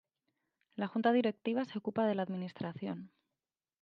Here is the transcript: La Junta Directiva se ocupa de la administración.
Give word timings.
La 0.73 0.87
Junta 0.87 1.11
Directiva 1.11 1.63
se 1.63 1.77
ocupa 1.77 2.07
de 2.07 2.15
la 2.15 2.23
administración. 2.23 3.11